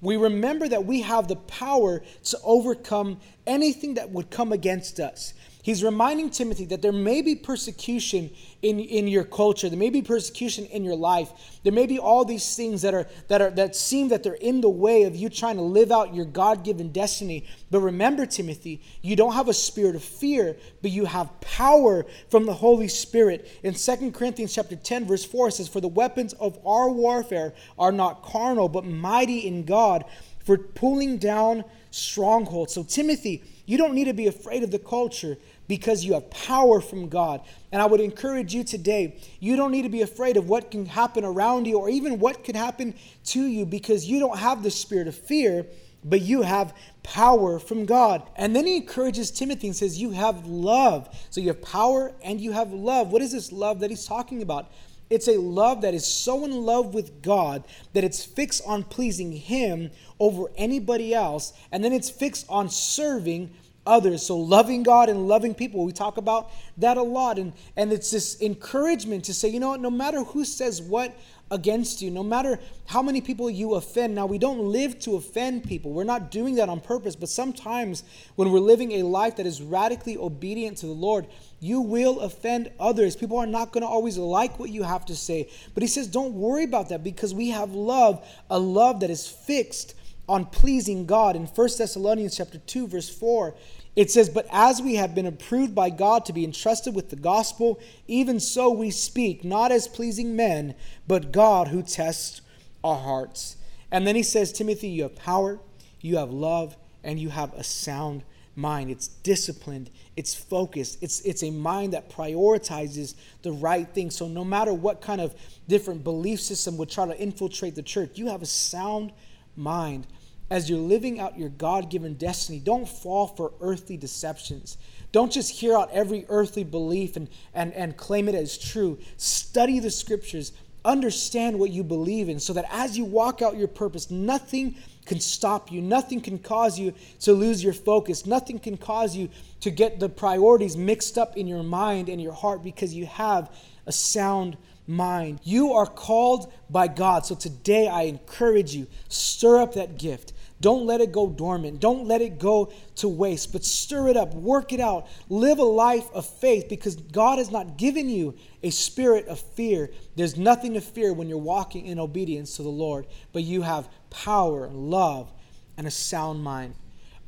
we 0.00 0.16
remember 0.16 0.68
that 0.68 0.84
we 0.84 1.02
have 1.02 1.28
the 1.28 1.36
power 1.36 2.02
to 2.24 2.38
overcome 2.44 3.20
anything 3.46 3.94
that 3.94 4.10
would 4.10 4.30
come 4.30 4.52
against 4.52 5.00
us. 5.00 5.34
He's 5.62 5.82
reminding 5.82 6.30
Timothy 6.30 6.64
that 6.66 6.82
there 6.82 6.92
may 6.92 7.20
be 7.20 7.34
persecution 7.34 8.30
in, 8.62 8.78
in 8.78 9.08
your 9.08 9.24
culture, 9.24 9.68
there 9.68 9.78
may 9.78 9.90
be 9.90 10.02
persecution 10.02 10.66
in 10.66 10.84
your 10.84 10.96
life. 10.96 11.30
There 11.62 11.72
may 11.72 11.86
be 11.86 11.98
all 11.98 12.24
these 12.24 12.56
things 12.56 12.82
that 12.82 12.94
are 12.94 13.06
that 13.28 13.42
are 13.42 13.50
that 13.50 13.76
seem 13.76 14.08
that 14.08 14.22
they're 14.22 14.34
in 14.34 14.60
the 14.60 14.68
way 14.68 15.02
of 15.02 15.14
you 15.14 15.28
trying 15.28 15.56
to 15.56 15.62
live 15.62 15.92
out 15.92 16.14
your 16.14 16.24
God-given 16.24 16.92
destiny. 16.92 17.46
But 17.70 17.80
remember, 17.80 18.24
Timothy, 18.24 18.80
you 19.02 19.16
don't 19.16 19.34
have 19.34 19.48
a 19.48 19.54
spirit 19.54 19.94
of 19.94 20.02
fear, 20.02 20.56
but 20.80 20.90
you 20.90 21.04
have 21.04 21.40
power 21.40 22.06
from 22.30 22.46
the 22.46 22.54
Holy 22.54 22.88
Spirit. 22.88 23.48
In 23.62 23.74
2 23.74 24.12
Corinthians 24.12 24.54
chapter 24.54 24.76
10, 24.76 25.06
verse 25.06 25.24
4, 25.24 25.48
it 25.48 25.52
says, 25.52 25.68
For 25.68 25.80
the 25.80 25.88
weapons 25.88 26.32
of 26.34 26.58
our 26.66 26.88
warfare 26.88 27.52
are 27.78 27.92
not 27.92 28.22
carnal, 28.22 28.68
but 28.68 28.84
mighty 28.84 29.46
in 29.46 29.64
God 29.64 30.04
for 30.44 30.56
pulling 30.56 31.18
down 31.18 31.62
strongholds. 31.90 32.74
So, 32.74 32.82
Timothy, 32.82 33.42
you 33.66 33.78
don't 33.78 33.94
need 33.94 34.04
to 34.04 34.12
be 34.12 34.26
afraid 34.26 34.62
of 34.62 34.70
the 34.70 34.78
culture 34.78 35.36
because 35.68 36.04
you 36.04 36.14
have 36.14 36.30
power 36.30 36.80
from 36.80 37.08
God. 37.08 37.42
And 37.70 37.80
I 37.80 37.86
would 37.86 38.00
encourage 38.00 38.54
you 38.54 38.64
today, 38.64 39.20
you 39.38 39.56
don't 39.56 39.70
need 39.70 39.82
to 39.82 39.90
be 39.90 40.02
afraid 40.02 40.36
of 40.36 40.48
what 40.48 40.70
can 40.70 40.86
happen 40.86 41.24
around 41.24 41.66
you 41.66 41.78
or 41.78 41.90
even 41.90 42.18
what 42.18 42.42
could 42.44 42.56
happen 42.56 42.94
to 43.26 43.42
you 43.42 43.66
because 43.66 44.06
you 44.06 44.18
don't 44.18 44.38
have 44.38 44.62
the 44.62 44.70
spirit 44.70 45.06
of 45.06 45.14
fear, 45.14 45.66
but 46.02 46.22
you 46.22 46.42
have 46.42 46.74
power 47.02 47.58
from 47.58 47.84
God. 47.84 48.22
And 48.36 48.56
then 48.56 48.66
he 48.66 48.76
encourages 48.76 49.30
Timothy 49.30 49.68
and 49.68 49.76
says, 49.76 50.00
You 50.00 50.10
have 50.12 50.46
love. 50.46 51.08
So 51.30 51.40
you 51.40 51.48
have 51.48 51.60
power 51.60 52.12
and 52.22 52.40
you 52.40 52.52
have 52.52 52.72
love. 52.72 53.12
What 53.12 53.20
is 53.22 53.32
this 53.32 53.52
love 53.52 53.80
that 53.80 53.90
he's 53.90 54.06
talking 54.06 54.40
about? 54.40 54.70
It's 55.10 55.28
a 55.28 55.38
love 55.38 55.82
that 55.82 55.94
is 55.94 56.06
so 56.06 56.44
in 56.44 56.52
love 56.52 56.94
with 56.94 57.22
God 57.22 57.64
that 57.94 58.04
it's 58.04 58.24
fixed 58.24 58.62
on 58.66 58.84
pleasing 58.84 59.32
Him 59.32 59.90
over 60.20 60.44
anybody 60.56 61.14
else. 61.14 61.52
And 61.72 61.82
then 61.82 61.92
it's 61.92 62.10
fixed 62.10 62.46
on 62.48 62.68
serving 62.68 63.50
others. 63.86 64.26
So 64.26 64.36
loving 64.36 64.82
God 64.82 65.08
and 65.08 65.26
loving 65.26 65.54
people, 65.54 65.84
we 65.84 65.92
talk 65.92 66.18
about 66.18 66.50
that 66.76 66.96
a 66.96 67.02
lot. 67.02 67.38
And, 67.38 67.52
and 67.76 67.92
it's 67.92 68.10
this 68.10 68.40
encouragement 68.40 69.24
to 69.24 69.34
say, 69.34 69.48
you 69.48 69.60
know 69.60 69.70
what, 69.70 69.80
no 69.80 69.90
matter 69.90 70.22
who 70.22 70.44
says 70.44 70.82
what 70.82 71.16
against 71.50 72.02
you, 72.02 72.10
no 72.10 72.22
matter 72.22 72.58
how 72.86 73.02
many 73.02 73.20
people 73.20 73.48
you 73.50 73.74
offend. 73.74 74.14
Now, 74.14 74.26
we 74.26 74.38
don't 74.38 74.60
live 74.60 74.98
to 75.00 75.16
offend 75.16 75.64
people. 75.64 75.92
We're 75.92 76.04
not 76.04 76.30
doing 76.30 76.56
that 76.56 76.68
on 76.68 76.80
purpose. 76.80 77.16
But 77.16 77.28
sometimes 77.28 78.02
when 78.36 78.50
we're 78.50 78.60
living 78.60 78.92
a 78.92 79.02
life 79.02 79.36
that 79.36 79.46
is 79.46 79.62
radically 79.62 80.16
obedient 80.16 80.78
to 80.78 80.86
the 80.86 80.92
Lord, 80.92 81.26
you 81.60 81.80
will 81.80 82.20
offend 82.20 82.70
others. 82.78 83.16
People 83.16 83.38
are 83.38 83.46
not 83.46 83.72
going 83.72 83.82
to 83.82 83.88
always 83.88 84.18
like 84.18 84.58
what 84.58 84.70
you 84.70 84.82
have 84.82 85.06
to 85.06 85.16
say. 85.16 85.48
But 85.74 85.82
he 85.82 85.86
says, 85.86 86.06
don't 86.06 86.34
worry 86.34 86.64
about 86.64 86.90
that 86.90 87.02
because 87.02 87.34
we 87.34 87.48
have 87.50 87.72
love, 87.72 88.26
a 88.50 88.58
love 88.58 89.00
that 89.00 89.10
is 89.10 89.26
fixed 89.26 89.94
on 90.28 90.44
pleasing 90.44 91.06
God. 91.06 91.36
In 91.36 91.46
1 91.46 91.68
Thessalonians 91.78 92.36
chapter 92.36 92.58
2 92.58 92.86
verse 92.88 93.08
4, 93.08 93.54
it 93.98 94.12
says, 94.12 94.28
But 94.28 94.46
as 94.52 94.80
we 94.80 94.94
have 94.94 95.12
been 95.12 95.26
approved 95.26 95.74
by 95.74 95.90
God 95.90 96.24
to 96.26 96.32
be 96.32 96.44
entrusted 96.44 96.94
with 96.94 97.10
the 97.10 97.16
gospel, 97.16 97.80
even 98.06 98.38
so 98.38 98.70
we 98.70 98.92
speak, 98.92 99.42
not 99.42 99.72
as 99.72 99.88
pleasing 99.88 100.36
men, 100.36 100.76
but 101.08 101.32
God 101.32 101.66
who 101.66 101.82
tests 101.82 102.40
our 102.84 102.94
hearts. 102.94 103.56
And 103.90 104.06
then 104.06 104.14
he 104.14 104.22
says, 104.22 104.52
Timothy, 104.52 104.86
you 104.86 105.02
have 105.02 105.16
power, 105.16 105.58
you 106.00 106.18
have 106.18 106.30
love, 106.30 106.76
and 107.02 107.18
you 107.18 107.30
have 107.30 107.52
a 107.54 107.64
sound 107.64 108.22
mind. 108.54 108.92
It's 108.92 109.08
disciplined, 109.08 109.90
it's 110.16 110.32
focused, 110.32 111.02
it's, 111.02 111.20
it's 111.22 111.42
a 111.42 111.50
mind 111.50 111.92
that 111.94 112.08
prioritizes 112.08 113.16
the 113.42 113.50
right 113.50 113.88
thing. 113.88 114.12
So 114.12 114.28
no 114.28 114.44
matter 114.44 114.72
what 114.72 115.00
kind 115.00 115.20
of 115.20 115.34
different 115.66 116.04
belief 116.04 116.40
system 116.40 116.76
would 116.76 116.88
try 116.88 117.06
to 117.06 117.20
infiltrate 117.20 117.74
the 117.74 117.82
church, 117.82 118.12
you 118.14 118.28
have 118.28 118.42
a 118.42 118.46
sound 118.46 119.10
mind 119.56 120.06
as 120.50 120.68
you're 120.68 120.78
living 120.78 121.20
out 121.20 121.38
your 121.38 121.50
God 121.50 121.90
given 121.90 122.14
destiny, 122.14 122.58
don't 122.58 122.88
fall 122.88 123.26
for 123.26 123.52
earthly 123.60 123.96
deceptions. 123.96 124.78
Don't 125.12 125.32
just 125.32 125.50
hear 125.50 125.76
out 125.76 125.90
every 125.92 126.24
earthly 126.28 126.64
belief 126.64 127.16
and, 127.16 127.28
and, 127.54 127.72
and 127.74 127.96
claim 127.96 128.28
it 128.28 128.34
as 128.34 128.56
true. 128.56 128.98
Study 129.16 129.78
the 129.78 129.90
scriptures, 129.90 130.52
understand 130.84 131.58
what 131.58 131.70
you 131.70 131.84
believe 131.84 132.28
in, 132.28 132.38
so 132.40 132.52
that 132.54 132.66
as 132.70 132.96
you 132.96 133.04
walk 133.04 133.42
out 133.42 133.56
your 133.56 133.68
purpose, 133.68 134.10
nothing 134.10 134.74
can 135.06 135.20
stop 135.20 135.72
you. 135.72 135.80
Nothing 135.80 136.20
can 136.20 136.38
cause 136.38 136.78
you 136.78 136.92
to 137.20 137.32
lose 137.32 137.64
your 137.64 137.72
focus. 137.72 138.26
Nothing 138.26 138.58
can 138.58 138.76
cause 138.76 139.16
you 139.16 139.30
to 139.60 139.70
get 139.70 139.98
the 139.98 140.08
priorities 140.08 140.76
mixed 140.76 141.18
up 141.18 141.36
in 141.36 141.46
your 141.46 141.62
mind 141.62 142.08
and 142.08 142.20
your 142.20 142.32
heart 142.32 142.62
because 142.62 142.94
you 142.94 143.06
have 143.06 143.50
a 143.86 143.92
sound 143.92 144.56
mind. 144.86 145.40
You 145.44 145.72
are 145.72 145.86
called 145.86 146.52
by 146.68 146.88
God. 146.88 147.24
So 147.24 147.34
today 147.34 147.88
I 147.88 148.02
encourage 148.02 148.74
you, 148.74 148.86
stir 149.08 149.60
up 149.60 149.74
that 149.74 149.98
gift. 149.98 150.32
Don't 150.60 150.86
let 150.86 151.00
it 151.00 151.12
go 151.12 151.28
dormant. 151.28 151.78
Don't 151.78 152.06
let 152.06 152.20
it 152.20 152.38
go 152.38 152.72
to 152.96 153.08
waste, 153.08 153.52
but 153.52 153.64
stir 153.64 154.08
it 154.08 154.16
up, 154.16 154.34
work 154.34 154.72
it 154.72 154.80
out. 154.80 155.06
Live 155.28 155.58
a 155.58 155.64
life 155.64 156.10
of 156.12 156.26
faith 156.26 156.68
because 156.68 156.96
God 156.96 157.38
has 157.38 157.50
not 157.50 157.76
given 157.76 158.08
you 158.08 158.34
a 158.62 158.70
spirit 158.70 159.28
of 159.28 159.38
fear. 159.38 159.90
There's 160.16 160.36
nothing 160.36 160.74
to 160.74 160.80
fear 160.80 161.12
when 161.12 161.28
you're 161.28 161.38
walking 161.38 161.86
in 161.86 161.98
obedience 162.00 162.56
to 162.56 162.62
the 162.62 162.68
Lord, 162.68 163.06
but 163.32 163.44
you 163.44 163.62
have 163.62 163.88
power, 164.10 164.68
love, 164.68 165.32
and 165.76 165.86
a 165.86 165.92
sound 165.92 166.42
mind. 166.42 166.74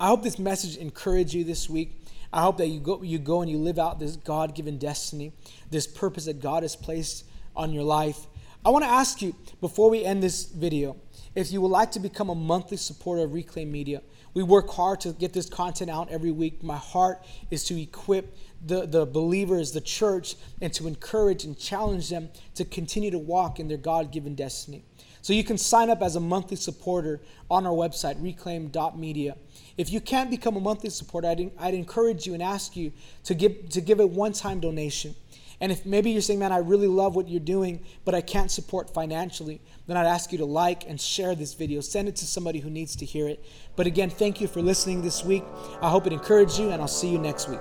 I 0.01 0.09
hope 0.09 0.23
this 0.23 0.39
message 0.39 0.77
encouraged 0.77 1.33
you 1.33 1.45
this 1.45 1.71
week. 1.71 1.97
I 2.33 2.43
hope 2.43 2.59
that 2.59 2.69
you 2.69 2.81
go, 2.81 3.03
you 3.03 3.19
go 3.19 3.43
and 3.43 3.51
you 3.51 3.59
live 3.59 3.79
out 3.79 3.99
this 3.99 4.17
God 4.17 4.55
given 4.55 4.79
destiny, 4.79 5.33
this 5.71 5.87
purpose 5.87 6.25
that 6.25 6.41
God 6.41 6.63
has 6.63 6.75
placed 6.75 7.25
on 7.55 7.73
your 7.73 7.83
life. 7.85 8.27
I 8.65 8.71
want 8.71 8.85
to 8.85 8.91
ask 8.91 9.23
you 9.23 9.35
before 9.61 9.89
we 9.89 10.05
end 10.05 10.23
this 10.23 10.45
video 10.47 10.97
if 11.35 11.53
you 11.53 11.61
would 11.61 11.69
like 11.69 11.93
to 11.93 12.01
become 12.01 12.31
a 12.31 12.35
monthly 12.35 12.77
supporter 12.77 13.23
of 13.23 13.33
Reclaim 13.33 13.71
Media, 13.71 14.03
we 14.35 14.43
work 14.43 14.71
hard 14.71 15.01
to 15.01 15.13
get 15.13 15.33
this 15.33 15.49
content 15.49 15.91
out 15.91 16.11
every 16.11 16.31
week. 16.31 16.63
My 16.63 16.77
heart 16.77 17.25
is 17.51 17.65
to 17.65 17.81
equip 17.81 18.37
the, 18.65 18.87
the 18.87 19.07
believers, 19.07 19.73
the 19.73 19.81
church, 19.81 20.37
and 20.61 20.73
to 20.75 20.87
encourage 20.87 21.45
and 21.45 21.59
challenge 21.59 22.11
them 22.11 22.29
to 22.55 22.65
continue 22.65 23.11
to 23.11 23.19
walk 23.19 23.59
in 23.59 23.69
their 23.69 23.79
God 23.79 24.13
given 24.13 24.35
destiny. 24.35 24.85
So 25.23 25.33
you 25.33 25.45
can 25.45 25.59
sign 25.59 25.91
up 25.91 26.01
as 26.01 26.17
a 26.17 26.21
monthly 26.21 26.57
supporter 26.57 27.21
on 27.51 27.67
our 27.67 27.73
website, 27.73 28.21
reclaim.media. 28.23 29.37
If 29.77 29.91
you 29.91 30.01
can't 30.01 30.31
become 30.31 30.57
a 30.57 30.61
monthly 30.61 30.91
supporter, 30.91 31.29
I'd, 31.29 31.51
I'd 31.59 31.75
encourage 31.75 32.27
you 32.27 32.35
and 32.35 32.43
ask 32.43 32.77
you 32.77 32.93
to 33.25 33.35
give, 33.35 33.69
to 33.71 33.81
give 33.81 34.01
a 34.01 34.07
one 34.07 34.33
time 34.33 34.61
donation. 34.61 35.15
And 35.61 35.71
if 35.71 35.85
maybe 35.85 36.11
you're 36.11 36.23
saying, 36.23 36.39
man, 36.39 36.53
I 36.53 36.59
really 36.59 36.87
love 36.87 37.15
what 37.15 37.29
you're 37.29 37.39
doing, 37.39 37.85
but 38.05 38.15
I 38.15 38.23
can't 38.23 38.51
support 38.51 38.95
financially, 38.95 39.61
then 39.87 39.97
I'd 39.97 40.07
ask 40.07 40.33
you 40.33 40.39
to 40.39 40.47
like 40.47 40.89
and 40.89 40.99
share 40.99 41.35
this 41.35 41.53
video. 41.53 41.81
Send 41.83 42.09
it 42.09 42.17
to 42.17 42.27
somebody 42.27 42.61
who 42.61 42.71
needs 42.71 42.97
to 42.97 43.05
hear 43.05 43.29
it. 43.29 43.45
But 43.77 43.87
again, 43.87 44.09
thank 44.09 44.41
you 44.41 44.49
for 44.49 44.63
listening 44.63 45.03
this 45.03 45.23
week. 45.23 45.45
I 45.83 45.91
hope 45.91 46.07
it 46.07 46.13
encouraged 46.13 46.59
you, 46.59 46.71
and 46.71 46.81
I'll 46.81 46.89
see 46.89 47.11
you 47.11 47.19
next 47.19 47.49
week. 47.49 47.61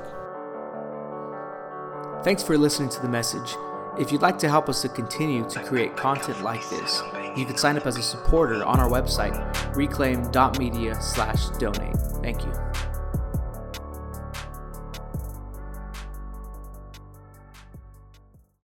Thanks 2.23 2.43
for 2.43 2.57
listening 2.57 2.89
to 2.89 3.01
the 3.01 3.09
message. 3.09 3.55
If 3.97 4.11
you'd 4.11 4.21
like 4.21 4.37
to 4.39 4.49
help 4.49 4.69
us 4.69 4.81
to 4.83 4.89
continue 4.89 5.49
to 5.49 5.63
create 5.63 5.97
content 5.97 6.41
like 6.41 6.67
this, 6.69 7.01
you 7.35 7.45
can 7.45 7.57
sign 7.57 7.75
up 7.75 7.85
as 7.85 7.97
a 7.97 8.01
supporter 8.01 8.63
on 8.63 8.79
our 8.79 8.89
website, 8.89 9.35
reclaim.media 9.75 11.01
slash 11.01 11.49
donate. 11.57 11.97
Thank 12.21 12.45
you. 12.45 12.88